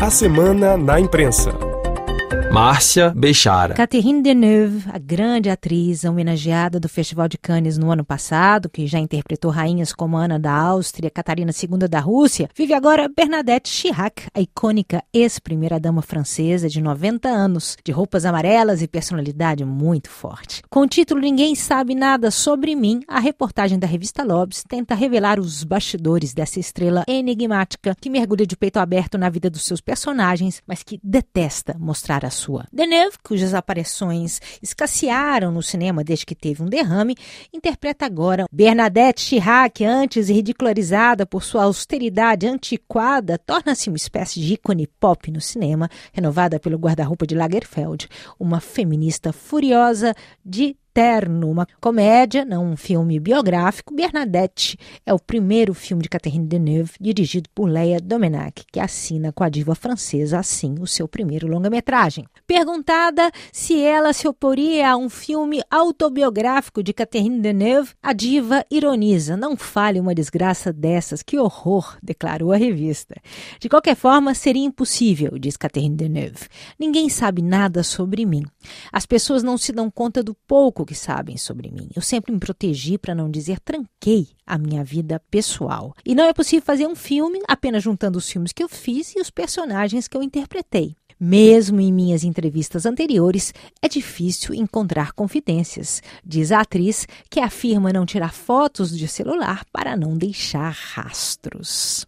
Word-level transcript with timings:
A 0.00 0.10
Semana 0.10 0.76
na 0.76 1.00
Imprensa. 1.00 1.67
Márcia 2.50 3.12
Bechara. 3.14 3.74
Catherine 3.74 4.22
Deneuve, 4.22 4.88
a 4.90 4.98
grande 4.98 5.50
atriz 5.50 6.04
homenageada 6.04 6.80
do 6.80 6.88
Festival 6.88 7.28
de 7.28 7.36
Cannes 7.36 7.76
no 7.76 7.90
ano 7.90 8.02
passado, 8.04 8.70
que 8.70 8.86
já 8.86 8.98
interpretou 8.98 9.50
rainhas 9.50 9.92
como 9.92 10.16
Ana 10.16 10.38
da 10.38 10.52
Áustria, 10.52 11.10
Catarina 11.10 11.52
II 11.52 11.86
da 11.86 12.00
Rússia, 12.00 12.48
vive 12.56 12.72
agora 12.72 13.08
Bernadette 13.08 13.68
Chirac, 13.68 14.26
a 14.32 14.40
icônica 14.40 15.04
ex-primeira-dama 15.12 16.00
francesa 16.00 16.70
de 16.70 16.80
90 16.80 17.28
anos, 17.28 17.76
de 17.84 17.92
roupas 17.92 18.24
amarelas 18.24 18.80
e 18.80 18.88
personalidade 18.88 19.64
muito 19.64 20.08
forte. 20.08 20.62
Com 20.70 20.80
o 20.80 20.88
título 20.88 21.20
Ninguém 21.20 21.54
Sabe 21.54 21.94
Nada 21.94 22.30
Sobre 22.30 22.74
Mim, 22.74 23.02
a 23.06 23.20
reportagem 23.20 23.78
da 23.78 23.86
revista 23.86 24.24
Lobs 24.24 24.64
tenta 24.66 24.94
revelar 24.94 25.38
os 25.38 25.64
bastidores 25.64 26.32
dessa 26.32 26.58
estrela 26.58 27.04
enigmática 27.06 27.94
que 28.00 28.08
mergulha 28.08 28.46
de 28.46 28.56
peito 28.56 28.78
aberto 28.78 29.18
na 29.18 29.28
vida 29.28 29.50
dos 29.50 29.66
seus 29.66 29.82
personagens, 29.82 30.62
mas 30.66 30.82
que 30.82 30.98
detesta 31.04 31.76
mostrar 31.78 32.24
a 32.24 32.37
sua. 32.38 32.66
Deneuve, 32.72 33.18
cujas 33.22 33.52
aparições 33.52 34.40
escassearam 34.62 35.50
no 35.50 35.62
cinema 35.62 36.04
desde 36.04 36.24
que 36.24 36.34
teve 36.34 36.62
um 36.62 36.66
derrame, 36.66 37.16
interpreta 37.52 38.06
agora 38.06 38.46
Bernadette 38.52 39.20
Chirac, 39.20 39.84
antes 39.84 40.28
ridicularizada 40.28 41.26
por 41.26 41.42
sua 41.42 41.64
austeridade 41.64 42.46
antiquada, 42.46 43.38
torna-se 43.38 43.88
uma 43.88 43.96
espécie 43.96 44.40
de 44.40 44.54
ícone 44.54 44.86
pop 44.86 45.30
no 45.30 45.40
cinema, 45.40 45.90
renovada 46.12 46.60
pelo 46.60 46.78
guarda-roupa 46.78 47.26
de 47.26 47.34
Lagerfeld, 47.34 48.08
uma 48.38 48.60
feminista 48.60 49.32
furiosa 49.32 50.14
de 50.44 50.76
Eterno, 50.98 51.48
uma 51.48 51.64
comédia, 51.80 52.44
não 52.44 52.72
um 52.72 52.76
filme 52.76 53.20
biográfico, 53.20 53.94
Bernadette 53.94 54.76
é 55.06 55.14
o 55.14 55.18
primeiro 55.20 55.72
filme 55.72 56.02
de 56.02 56.08
Catherine 56.08 56.44
Deneuve 56.44 56.94
dirigido 57.00 57.48
por 57.54 57.70
Leia 57.70 58.00
Domenac, 58.00 58.64
que 58.72 58.80
assina 58.80 59.32
com 59.32 59.44
a 59.44 59.48
diva 59.48 59.76
francesa 59.76 60.40
assim 60.40 60.74
o 60.80 60.88
seu 60.88 61.06
primeiro 61.06 61.46
longa-metragem. 61.46 62.26
Perguntada 62.48 63.30
se 63.52 63.80
ela 63.80 64.12
se 64.12 64.26
oporia 64.26 64.90
a 64.90 64.96
um 64.96 65.08
filme 65.08 65.62
autobiográfico 65.70 66.82
de 66.82 66.92
Catherine 66.92 67.40
Deneuve, 67.40 67.94
a 68.02 68.12
diva 68.12 68.64
ironiza: 68.68 69.36
"Não 69.36 69.56
fale 69.56 70.00
uma 70.00 70.16
desgraça 70.16 70.72
dessas, 70.72 71.22
que 71.22 71.38
horror", 71.38 71.96
declarou 72.02 72.50
a 72.50 72.56
revista. 72.56 73.14
De 73.60 73.68
qualquer 73.68 73.94
forma, 73.94 74.34
seria 74.34 74.64
impossível, 74.64 75.38
diz 75.38 75.56
Catherine 75.56 75.94
Deneuve. 75.94 76.48
Ninguém 76.76 77.08
sabe 77.08 77.40
nada 77.40 77.84
sobre 77.84 78.26
mim. 78.26 78.42
As 78.92 79.06
pessoas 79.06 79.44
não 79.44 79.56
se 79.56 79.70
dão 79.70 79.88
conta 79.88 80.24
do 80.24 80.34
pouco 80.34 80.87
que 80.88 80.94
sabem 80.94 81.36
sobre 81.36 81.70
mim. 81.70 81.90
Eu 81.94 82.00
sempre 82.00 82.32
me 82.32 82.40
protegi 82.40 82.96
para 82.96 83.14
não 83.14 83.30
dizer 83.30 83.60
tranquei 83.60 84.28
a 84.46 84.56
minha 84.56 84.82
vida 84.82 85.20
pessoal. 85.30 85.94
E 86.02 86.14
não 86.14 86.24
é 86.24 86.32
possível 86.32 86.64
fazer 86.64 86.86
um 86.86 86.96
filme 86.96 87.42
apenas 87.46 87.82
juntando 87.82 88.16
os 88.16 88.26
filmes 88.26 88.54
que 88.54 88.62
eu 88.62 88.70
fiz 88.70 89.14
e 89.14 89.20
os 89.20 89.28
personagens 89.28 90.08
que 90.08 90.16
eu 90.16 90.22
interpretei. 90.22 90.96
Mesmo 91.20 91.78
em 91.78 91.92
minhas 91.92 92.24
entrevistas 92.24 92.86
anteriores, 92.86 93.52
é 93.82 93.88
difícil 93.88 94.54
encontrar 94.54 95.12
confidências, 95.12 96.02
diz 96.24 96.52
a 96.52 96.60
atriz, 96.60 97.06
que 97.28 97.38
afirma 97.38 97.92
não 97.92 98.06
tirar 98.06 98.32
fotos 98.32 98.96
de 98.96 99.06
celular 99.06 99.66
para 99.70 99.94
não 99.94 100.16
deixar 100.16 100.70
rastros. 100.70 102.06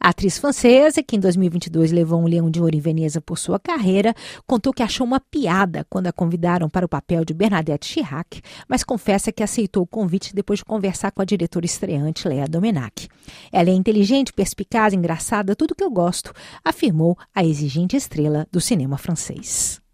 A 0.00 0.10
atriz 0.10 0.38
francesa, 0.38 1.02
que 1.02 1.16
em 1.16 1.20
2022 1.20 1.92
levou 1.92 2.20
um 2.20 2.26
leão 2.26 2.50
de 2.50 2.60
ouro 2.60 2.76
em 2.76 2.80
Veneza 2.80 3.20
por 3.20 3.38
sua 3.38 3.58
carreira, 3.58 4.14
contou 4.46 4.72
que 4.72 4.82
achou 4.82 5.06
uma 5.06 5.20
piada 5.20 5.86
quando 5.88 6.06
a 6.06 6.12
convidaram 6.12 6.68
para 6.68 6.86
o 6.86 6.88
papel 6.88 7.24
de 7.24 7.34
Bernadette 7.34 7.86
Chirac, 7.86 8.40
mas 8.68 8.82
confessa 8.82 9.32
que 9.32 9.42
aceitou 9.42 9.82
o 9.82 9.86
convite 9.86 10.34
depois 10.34 10.58
de 10.58 10.64
conversar 10.64 11.10
com 11.10 11.22
a 11.22 11.24
diretora 11.24 11.66
estreante 11.66 12.28
Lea 12.28 12.46
Domenac. 12.46 13.08
Ela 13.52 13.70
é 13.70 13.74
inteligente, 13.74 14.32
perspicaz, 14.32 14.92
engraçada, 14.92 15.56
tudo 15.56 15.74
que 15.74 15.84
eu 15.84 15.90
gosto, 15.90 16.32
afirmou 16.64 17.16
a 17.34 17.44
exigente 17.44 17.96
estrela 17.96 18.46
do 18.50 18.60
cinema 18.60 18.98
francês. 18.98 19.85